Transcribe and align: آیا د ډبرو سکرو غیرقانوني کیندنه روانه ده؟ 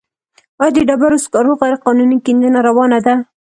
آیا 0.61 0.73
د 0.75 0.77
ډبرو 0.89 1.17
سکرو 1.25 1.53
غیرقانوني 1.61 2.17
کیندنه 2.25 2.59
روانه 2.67 2.99
ده؟ 3.05 3.15